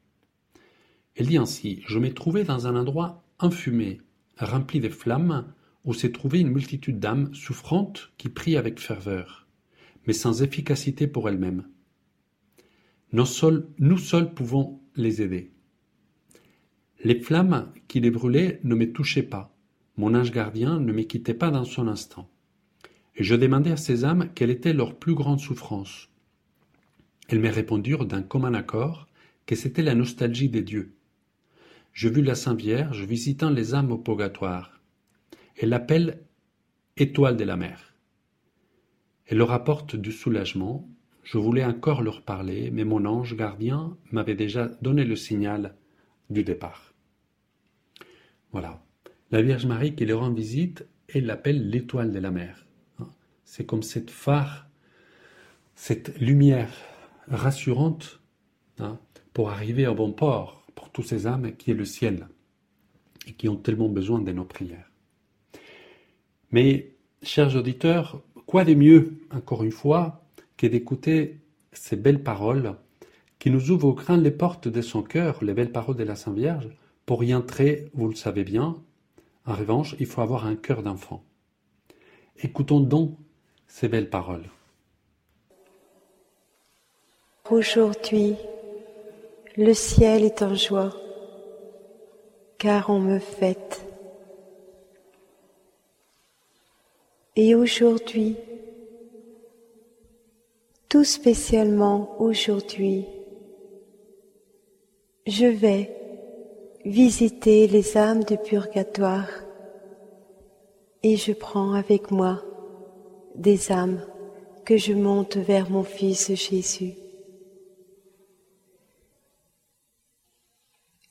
Elle 1.15 1.27
dit 1.27 1.37
ainsi 1.37 1.81
Je 1.87 1.97
m'ai 1.97 2.13
trouvé 2.13 2.43
dans 2.43 2.67
un 2.67 2.75
endroit 2.75 3.23
infumé, 3.39 4.01
rempli 4.37 4.81
de 4.81 4.89
flammes, 4.89 5.45
où 5.85 5.93
s'est 5.93 6.11
trouvée 6.11 6.41
une 6.41 6.51
multitude 6.51 6.99
d'âmes 6.99 7.33
souffrantes 7.33 8.11
qui 8.17 8.27
prient 8.27 8.57
avec 8.57 8.81
ferveur, 8.81 9.47
mais 10.05 10.13
sans 10.13 10.41
efficacité 10.41 11.07
pour 11.07 11.29
elles-mêmes. 11.29 11.65
Nous 13.11 13.25
seuls, 13.25 13.65
pouvons 14.35 14.79
les 14.95 15.21
aider. 15.21 15.51
Les 17.03 17.19
flammes 17.19 17.71
qui 17.87 17.99
les 17.99 18.11
brûlaient 18.11 18.59
ne 18.63 18.75
me 18.75 18.91
touchaient 18.91 19.23
pas. 19.23 19.55
Mon 19.97 20.13
ange 20.15 20.31
gardien 20.31 20.79
ne 20.79 20.93
me 20.93 21.03
quittait 21.03 21.33
pas 21.33 21.49
dans 21.49 21.65
son 21.65 21.87
instant. 21.87 22.29
Et 23.15 23.23
je 23.23 23.35
demandai 23.35 23.71
à 23.71 23.77
ces 23.77 24.05
âmes 24.05 24.29
quelle 24.35 24.49
était 24.49 24.73
leur 24.73 24.95
plus 24.95 25.15
grande 25.15 25.39
souffrance. 25.39 26.09
Elles 27.27 27.39
me 27.39 27.49
répondirent 27.49 28.05
d'un 28.05 28.21
commun 28.21 28.53
accord 28.53 29.07
que 29.45 29.55
c'était 29.55 29.81
la 29.81 29.95
nostalgie 29.95 30.49
des 30.49 30.61
dieux. 30.61 30.93
Je 31.93 32.07
vis 32.07 32.21
la 32.21 32.35
Sainte 32.35 32.59
Vierge 32.59 33.03
visitant 33.03 33.49
les 33.49 33.73
âmes 33.73 33.91
au 33.91 33.97
purgatoire. 33.97 34.79
Elle 35.57 35.69
l'appelle 35.69 36.21
étoile 36.95 37.37
de 37.37 37.43
la 37.43 37.57
mer. 37.57 37.88
Elle 39.29 39.37
leur 39.37 39.51
apporte 39.51 39.95
du 39.95 40.11
soulagement 40.11 40.89
je 41.31 41.37
voulais 41.37 41.63
encore 41.63 42.01
leur 42.01 42.23
parler, 42.23 42.71
mais 42.71 42.83
mon 42.83 43.05
ange 43.05 43.35
gardien 43.35 43.95
m'avait 44.11 44.33
déjà 44.33 44.67
donné 44.81 45.03
le 45.03 45.15
signal 45.15 45.75
du 46.31 46.43
départ. 46.43 46.95
Voilà. 48.51 48.83
La 49.29 49.43
Vierge 49.43 49.67
Marie 49.67 49.93
qui 49.93 50.07
leur 50.07 50.21
rend 50.21 50.31
visite, 50.31 50.87
elle 51.07 51.27
l'appelle 51.27 51.69
l'étoile 51.69 52.11
de 52.11 52.17
la 52.17 52.31
mer. 52.31 52.65
Hein. 52.97 53.09
C'est 53.43 53.63
comme 53.63 53.83
cette 53.83 54.09
phare, 54.09 54.67
cette 55.75 56.19
lumière 56.19 56.71
rassurante 57.27 58.21
hein, 58.79 58.97
pour 59.31 59.51
arriver 59.51 59.85
au 59.85 59.93
bon 59.93 60.11
port 60.11 60.65
pour 60.73 60.89
tous 60.89 61.03
ces 61.03 61.27
âmes 61.27 61.55
qui 61.57 61.69
est 61.69 61.75
le 61.75 61.85
ciel 61.85 62.27
et 63.27 63.33
qui 63.33 63.47
ont 63.49 63.57
tellement 63.57 63.89
besoin 63.89 64.19
de 64.19 64.31
nos 64.31 64.45
prières. 64.45 64.89
Mais, 66.49 66.95
chers 67.21 67.55
auditeurs, 67.55 68.23
quoi 68.49 68.65
de 68.65 68.73
mieux, 68.73 69.21
encore 69.29 69.63
une 69.63 69.71
fois, 69.71 70.23
que 70.57 70.65
d'écouter 70.65 71.37
ces 71.71 71.95
belles 71.95 72.23
paroles 72.23 72.73
qui 73.37 73.51
nous 73.51 73.69
ouvrent 73.69 73.89
au 73.89 73.93
grand 73.93 74.17
les 74.17 74.31
portes 74.31 74.67
de 74.67 74.81
son 74.81 75.03
cœur, 75.03 75.43
les 75.43 75.53
belles 75.53 75.71
paroles 75.71 75.97
de 75.97 76.03
la 76.03 76.15
Sainte 76.15 76.33
Vierge. 76.33 76.67
Pour 77.05 77.23
y 77.23 77.35
entrer, 77.35 77.91
vous 77.93 78.07
le 78.07 78.15
savez 78.15 78.43
bien, 78.43 78.75
en 79.45 79.53
revanche, 79.53 79.95
il 79.99 80.07
faut 80.07 80.21
avoir 80.21 80.47
un 80.47 80.55
cœur 80.55 80.81
d'enfant. 80.81 81.23
Écoutons 82.41 82.79
donc 82.79 83.15
ces 83.67 83.87
belles 83.87 84.09
paroles. 84.09 84.49
Aujourd'hui, 87.51 88.33
Le 89.57 89.75
ciel 89.75 90.23
est 90.23 90.41
en 90.41 90.55
joie, 90.55 90.95
car 92.57 92.89
on 92.89 92.99
me 92.99 93.19
fête. 93.19 93.88
Et 97.41 97.55
aujourd'hui, 97.55 98.35
tout 100.89 101.05
spécialement 101.05 102.21
aujourd'hui, 102.21 103.05
je 105.25 105.45
vais 105.45 105.89
visiter 106.83 107.65
les 107.67 107.95
âmes 107.95 108.25
du 108.25 108.35
purgatoire 108.35 109.29
et 111.01 111.15
je 111.15 111.31
prends 111.31 111.71
avec 111.75 112.11
moi 112.11 112.43
des 113.35 113.71
âmes 113.71 114.05
que 114.65 114.75
je 114.75 114.91
monte 114.91 115.37
vers 115.37 115.69
mon 115.69 115.83
Fils 115.83 116.35
Jésus. 116.35 116.95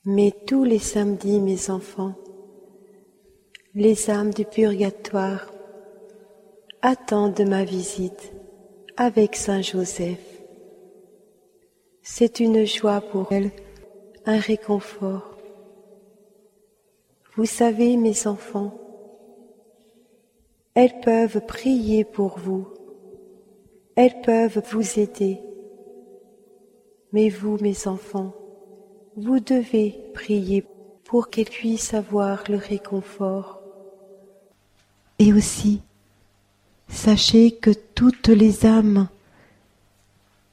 Mais 0.05 0.31
tous 0.45 0.63
les 0.63 0.77
samedis, 0.77 1.39
mes 1.39 1.71
enfants, 1.71 2.13
les 3.73 4.11
âmes 4.11 4.31
du 4.31 4.45
purgatoire 4.45 5.51
attendent 6.81 7.41
ma 7.41 7.65
visite 7.65 8.31
avec 8.95 9.35
Saint 9.35 9.61
Joseph. 9.61 10.41
C'est 12.01 12.39
une 12.39 12.65
joie 12.65 13.01
pour 13.01 13.33
elles, 13.33 13.51
un 14.25 14.39
réconfort. 14.39 15.37
Vous 17.35 17.45
savez, 17.45 17.97
mes 17.97 18.27
enfants, 18.27 18.79
elles 20.73 21.01
peuvent 21.01 21.45
prier 21.45 22.05
pour 22.05 22.39
vous, 22.39 22.67
elles 23.95 24.21
peuvent 24.21 24.61
vous 24.71 24.99
aider. 24.99 25.39
Mais 27.11 27.27
vous, 27.27 27.57
mes 27.59 27.87
enfants, 27.87 28.33
vous 29.17 29.41
devez 29.41 29.99
prier 30.13 30.63
pour 31.03 31.29
qu'elles 31.29 31.49
puissent 31.49 31.93
avoir 31.93 32.43
le 32.49 32.55
réconfort. 32.55 33.61
Et 35.17 35.33
aussi, 35.33 35.81
sachez 36.89 37.51
que 37.51 37.71
toutes 37.71 38.27
les 38.27 38.65
âmes 38.65 39.07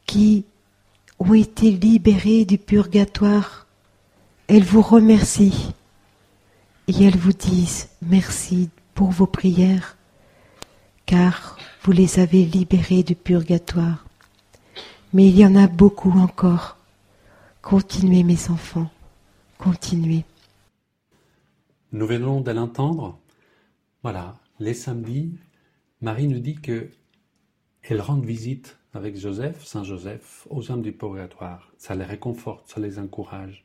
qui 0.06 0.44
ont 1.18 1.34
été 1.34 1.70
libérées 1.70 2.44
du 2.44 2.58
purgatoire, 2.58 3.66
elles 4.48 4.64
vous 4.64 4.82
remercient 4.82 5.74
et 6.88 7.04
elles 7.04 7.16
vous 7.16 7.32
disent 7.32 7.88
merci 8.02 8.70
pour 8.94 9.10
vos 9.10 9.26
prières, 9.26 9.96
car 11.04 11.58
vous 11.82 11.92
les 11.92 12.18
avez 12.18 12.44
libérées 12.44 13.02
du 13.02 13.14
purgatoire. 13.14 14.06
Mais 15.12 15.28
il 15.28 15.38
y 15.38 15.46
en 15.46 15.56
a 15.56 15.66
beaucoup 15.66 16.12
encore. 16.12 16.76
Continuez 17.62 18.22
mes 18.22 18.50
enfants, 18.50 18.90
continuez. 19.58 20.24
Nous 21.92 22.06
venons 22.06 22.40
de 22.40 22.50
l'entendre. 22.52 23.18
Voilà, 24.02 24.36
les 24.60 24.74
samedis, 24.74 25.32
Marie 26.00 26.28
nous 26.28 26.40
dit 26.40 26.56
que 26.56 26.90
elle 27.82 28.00
rend 28.00 28.18
visite 28.18 28.78
avec 28.92 29.16
Joseph, 29.16 29.64
Saint 29.64 29.84
Joseph, 29.84 30.46
aux 30.50 30.72
âmes 30.72 30.82
du 30.82 30.92
purgatoire. 30.92 31.72
Ça 31.78 31.94
les 31.94 32.04
réconforte, 32.04 32.68
ça 32.68 32.80
les 32.80 32.98
encourage. 32.98 33.64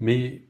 Mais 0.00 0.42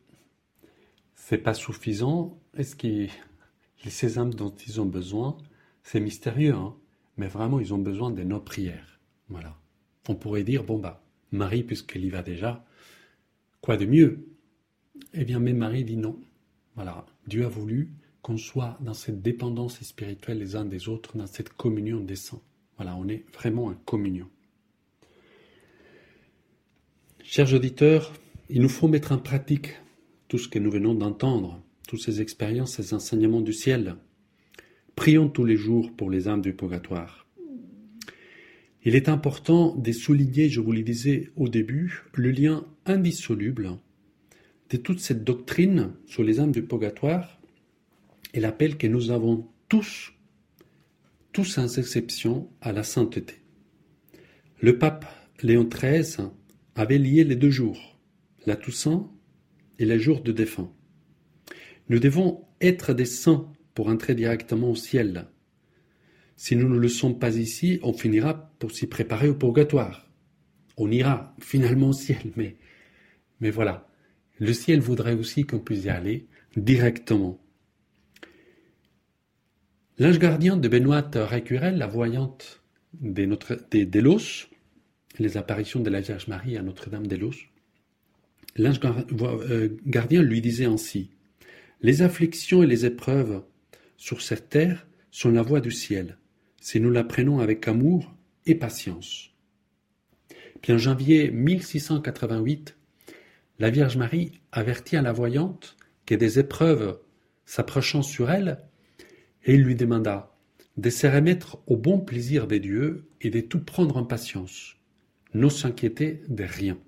c'est 1.15 1.39
pas 1.39 1.55
suffisant. 1.55 2.39
Est-ce 2.55 2.77
que 2.77 3.09
ces 3.89 4.19
âmes 4.19 4.35
dont 4.35 4.55
ils 4.67 4.81
ont 4.81 4.87
besoin, 4.87 5.37
c'est 5.83 6.01
mystérieux, 6.01 6.55
hein 6.55 6.77
mais 7.17 7.29
vraiment 7.29 7.61
ils 7.61 7.75
ont 7.75 7.79
besoin 7.79 8.11
de 8.11 8.23
nos 8.23 8.41
prières. 8.41 9.01
Voilà. 9.29 9.59
On 10.09 10.15
pourrait 10.15 10.45
dire 10.45 10.65
bon 10.65 10.79
bah 10.79 11.05
Marie, 11.31 11.63
puisqu'elle 11.63 12.05
y 12.05 12.11
va 12.11 12.23
déjà, 12.23 12.65
quoi 13.61 13.77
de 13.77 13.87
mieux? 13.87 14.29
Eh 15.15 15.25
bien, 15.25 15.41
mais 15.41 15.53
Marie 15.53 15.85
dit 15.85 15.97
non. 15.97 16.19
Voilà, 16.75 17.07
Dieu 17.27 17.45
a 17.45 17.49
voulu 17.49 17.93
qu'on 18.23 18.37
soit 18.37 18.79
dans 18.81 18.95
cette 18.95 19.21
dépendance 19.21 19.83
spirituelle 19.83 20.39
les 20.39 20.55
uns 20.55 20.65
des 20.65 20.89
autres, 20.89 21.17
dans 21.17 21.27
cette 21.27 21.51
communion 21.51 22.01
des 22.01 22.17
saints. 22.17 22.41
Voilà, 22.77 22.97
on 22.97 23.09
est 23.09 23.25
vraiment 23.35 23.67
en 23.67 23.75
communion. 23.75 24.29
Chers 27.25 27.53
auditeurs, 27.53 28.13
il 28.49 28.63
nous 28.63 28.69
faut 28.69 28.89
mettre 28.89 29.13
en 29.13 29.19
pratique 29.19 29.71
tout 30.29 30.39
ce 30.39 30.49
que 30.49 30.59
nous 30.59 30.71
venons 30.71 30.95
d'entendre, 30.95 31.63
toutes 31.89 32.01
ces 32.01 32.21
expériences, 32.21 32.77
ces 32.77 32.95
enseignements 32.95 33.41
du 33.41 33.53
ciel. 33.53 33.97
Prions 34.95 35.29
tous 35.29 35.45
les 35.45 35.57
jours 35.57 35.93
pour 35.93 36.11
les 36.11 36.29
âmes 36.29 36.43
du 36.43 36.55
purgatoire. 36.55 37.27
Il 38.85 38.95
est 38.95 39.09
important 39.09 39.75
de 39.77 39.93
souligner, 39.93 40.49
je 40.49 40.61
vous 40.61 40.73
le 40.73 40.83
disais 40.83 41.31
au 41.37 41.49
début, 41.49 42.03
le 42.15 42.31
lien 42.31 42.65
indissoluble 42.87 43.79
de 44.71 44.77
toute 44.77 45.01
cette 45.01 45.23
doctrine 45.23 45.93
sur 46.07 46.23
les 46.23 46.41
âmes 46.41 46.53
du 46.53 46.63
purgatoire 46.63 47.42
et 48.35 48.41
l'appel 48.41 48.77
que 48.77 48.87
nous 48.87 49.11
avons 49.11 49.49
tous, 49.69 50.13
tous 51.33 51.45
sans 51.45 51.79
exception, 51.79 52.51
à 52.61 52.73
la 52.73 52.83
sainteté. 52.83 53.35
Le 54.61 54.79
pape 54.79 55.07
Léon 55.43 55.65
XIII 55.65 56.29
avait 56.75 56.99
lié 56.99 57.25
les 57.25 57.37
deux 57.37 57.51
jours, 57.51 57.99
la 58.47 58.57
Toussaint 58.57 59.11
et 59.79 59.85
le 59.85 59.99
jour 59.99 60.21
de 60.21 60.33
défunt. 60.33 60.73
Nous 61.89 61.99
devons 61.99 62.45
être 62.61 62.95
des 62.95 63.05
saints 63.05 63.53
pour 63.75 63.89
entrer 63.89 64.15
directement 64.15 64.71
au 64.71 64.77
ciel. 64.77 65.27
Si 66.37 66.57
nous 66.57 66.69
ne 66.69 66.79
le 66.79 66.89
sommes 66.89 67.19
pas 67.19 67.37
ici, 67.37 67.81
on 67.83 67.93
finira 67.93 68.53
pour 68.59 68.71
s'y 68.71 68.87
préparer 68.87 69.29
au 69.29 69.35
purgatoire. 69.35 70.09
On 70.77 70.91
ira 70.91 71.35
finalement 71.41 71.89
au 71.89 71.93
ciel, 71.93 72.33
mais, 72.37 72.57
mais 73.41 73.51
voilà. 73.51 73.89
Le 74.39 74.53
ciel 74.53 74.81
voudrait 74.81 75.15
aussi 75.15 75.45
qu'on 75.45 75.59
puisse 75.59 75.85
y 75.85 75.89
aller 75.89 76.29
directement. 76.57 77.42
L'ange 79.99 80.19
gardien 80.19 80.57
de 80.57 80.69
Benoît 80.69 81.11
Récurel, 81.15 81.77
la 81.77 81.87
voyante 81.87 82.63
des, 82.95 83.27
notre, 83.27 83.59
des, 83.71 83.89
les 85.19 85.37
apparitions 85.37 85.81
de 85.81 85.91
la 85.91 86.01
Vierge 86.01 86.29
Marie 86.29 86.57
à 86.57 86.63
Notre-Dame-des-Los, 86.63 87.35
l'ange 88.57 88.81
euh, 89.21 89.69
gardien 89.87 90.23
lui 90.23 90.41
disait 90.41 90.65
ainsi 90.65 91.11
Les 91.83 92.01
afflictions 92.01 92.63
et 92.63 92.67
les 92.67 92.87
épreuves 92.87 93.43
sur 93.99 94.23
cette 94.23 94.49
terre 94.49 94.87
sont 95.11 95.31
la 95.31 95.43
voie 95.43 95.61
du 95.61 95.71
ciel, 95.71 96.17
si 96.59 96.81
nous 96.81 96.91
la 96.91 97.05
prenons 97.05 97.41
avec 97.41 97.69
amour 97.69 98.15
et 98.47 98.55
patience. 98.55 99.31
Puis 100.63 100.73
en 100.73 100.79
janvier 100.79 101.31
1688, 101.31 102.77
la 103.59 103.69
Vierge 103.69 103.99
Marie 103.99 104.41
avertit 104.53 104.97
à 104.97 105.03
la 105.03 105.13
voyante 105.13 105.77
que 106.07 106.15
des 106.15 106.39
épreuves 106.39 106.99
s'approchant 107.45 108.03
sur 108.03 108.31
elle 108.31 108.59
et 109.45 109.55
il 109.55 109.63
lui 109.63 109.75
demanda 109.75 110.33
de 110.77 110.91
se 110.91 111.07
remettre 111.07 111.59
au 111.67 111.77
bon 111.77 112.01
plaisir 112.01 112.47
des 112.47 112.61
dieux 112.61 113.09
et 113.21 113.31
de 113.31 113.41
tout 113.41 113.63
prendre 113.63 113.97
en 113.97 114.05
patience, 114.05 114.77
ne 115.35 115.49
s'inquiéter 115.49 116.23
de 116.29 116.45
rien. 116.45 116.79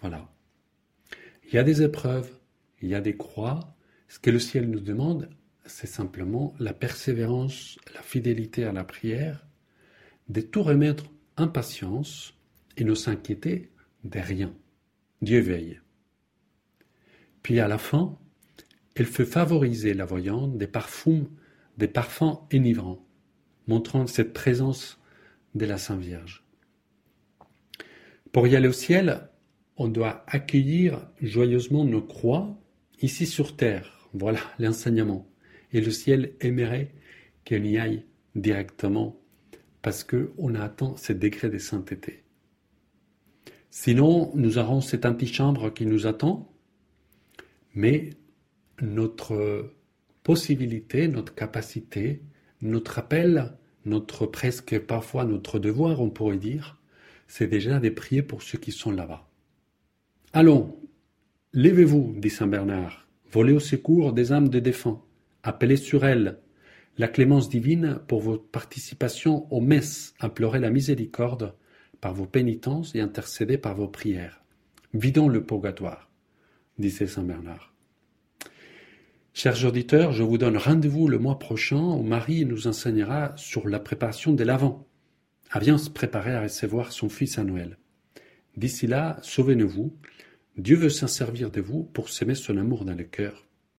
Voilà. 0.00 0.30
Il 1.48 1.54
y 1.54 1.58
a 1.58 1.64
des 1.64 1.82
épreuves, 1.82 2.30
il 2.82 2.88
y 2.88 2.94
a 2.94 3.00
des 3.00 3.16
croix. 3.16 3.74
Ce 4.08 4.18
que 4.18 4.30
le 4.30 4.38
ciel 4.38 4.68
nous 4.70 4.80
demande, 4.80 5.30
c'est 5.64 5.86
simplement 5.86 6.54
la 6.58 6.74
persévérance, 6.74 7.78
la 7.94 8.02
fidélité 8.02 8.64
à 8.64 8.72
la 8.72 8.84
prière, 8.84 9.46
de 10.28 10.40
tout 10.40 10.62
remettre 10.62 11.04
en 11.36 11.48
patience 11.48 12.34
et 12.76 12.84
ne 12.84 12.94
s'inquiéter 12.94 13.70
de 14.04 14.18
rien. 14.18 14.54
Dieu 15.22 15.40
veille. 15.40 15.80
Puis 17.42 17.60
à 17.60 17.68
la 17.68 17.78
fin, 17.78 18.18
elle 18.94 19.06
fait 19.06 19.24
favoriser 19.24 19.94
la 19.94 20.04
voyante 20.04 20.56
des 20.58 20.66
parfums 20.66 21.28
des 21.78 21.88
parfums 21.88 22.38
enivrants, 22.52 23.04
montrant 23.66 24.06
cette 24.06 24.32
présence 24.32 24.98
de 25.54 25.66
la 25.66 25.78
Sainte 25.78 26.00
Vierge. 26.00 26.44
Pour 28.32 28.46
y 28.46 28.56
aller 28.56 28.68
au 28.68 28.72
ciel, 28.72 29.28
on 29.76 29.88
doit 29.88 30.24
accueillir 30.26 31.08
joyeusement 31.20 31.84
nos 31.84 32.02
croix 32.02 32.56
ici 33.00 33.26
sur 33.26 33.56
terre. 33.56 34.08
Voilà 34.12 34.40
l'enseignement. 34.58 35.28
Et 35.72 35.80
le 35.80 35.90
ciel 35.90 36.34
aimerait 36.40 36.92
qu'on 37.46 37.62
y 37.62 37.78
aille 37.78 38.04
directement 38.34 39.20
parce 39.82 40.04
qu'on 40.04 40.54
atteint 40.54 40.94
ce 40.96 41.12
degré 41.12 41.50
de 41.50 41.58
sainteté. 41.58 42.24
Sinon, 43.70 44.30
nous 44.34 44.58
aurons 44.58 44.80
cette 44.80 45.04
antichambre 45.04 45.72
qui 45.74 45.84
nous 45.84 46.06
attend, 46.06 46.52
mais 47.74 48.10
notre 48.80 49.70
possibilité, 50.24 51.06
notre 51.06 51.34
capacité, 51.34 52.22
notre 52.60 52.98
appel, 52.98 53.52
notre 53.84 54.26
presque 54.26 54.78
parfois 54.80 55.24
notre 55.24 55.60
devoir, 55.60 56.00
on 56.00 56.10
pourrait 56.10 56.38
dire, 56.38 56.80
c'est 57.28 57.46
déjà 57.46 57.78
de 57.78 57.90
prier 57.90 58.22
pour 58.22 58.42
ceux 58.42 58.58
qui 58.58 58.72
sont 58.72 58.90
là-bas. 58.90 59.28
Allons, 60.32 60.76
levez-vous, 61.52 62.16
dit 62.18 62.30
Saint 62.30 62.46
Bernard, 62.48 63.06
volez 63.30 63.52
au 63.52 63.60
secours 63.60 64.12
des 64.12 64.32
âmes 64.32 64.48
des 64.48 64.60
défunts, 64.60 65.00
appelez 65.42 65.76
sur 65.76 66.04
elles 66.04 66.40
la 66.96 67.08
clémence 67.08 67.48
divine 67.48 67.98
pour 68.06 68.20
votre 68.20 68.46
participation 68.46 69.52
aux 69.52 69.60
messes, 69.60 70.14
implorez 70.20 70.60
la 70.60 70.70
miséricorde 70.70 71.54
par 72.00 72.14
vos 72.14 72.26
pénitences 72.26 72.94
et 72.94 73.00
intercédez 73.00 73.58
par 73.58 73.74
vos 73.74 73.88
prières. 73.88 74.42
vidons 74.92 75.28
le 75.28 75.44
purgatoire, 75.44 76.08
disait 76.78 77.08
Saint 77.08 77.24
Bernard. 77.24 77.73
Chers 79.36 79.64
auditeurs, 79.64 80.12
je 80.12 80.22
vous 80.22 80.38
donne 80.38 80.56
rendez-vous 80.56 81.08
le 81.08 81.18
mois 81.18 81.40
prochain 81.40 81.82
où 81.82 82.04
Marie 82.04 82.44
nous 82.44 82.68
enseignera 82.68 83.32
sur 83.34 83.68
la 83.68 83.80
préparation 83.80 84.32
de 84.32 84.44
l'Avent. 84.44 84.86
À 85.50 85.58
bien 85.58 85.76
se 85.76 85.90
préparer 85.90 86.32
à 86.32 86.42
recevoir 86.42 86.92
son 86.92 87.08
Fils 87.08 87.36
à 87.36 87.42
Noël. 87.42 87.76
D'ici 88.56 88.86
là, 88.86 89.18
sauvez-vous. 89.22 89.92
Dieu 90.56 90.76
veut 90.76 90.88
s'en 90.88 91.08
servir 91.08 91.50
de 91.50 91.60
vous 91.60 91.82
pour 91.82 92.10
s'aimer 92.10 92.36
son 92.36 92.56
amour 92.56 92.84
dans 92.84 92.94
le 92.94 93.02
cœur. 93.02 93.44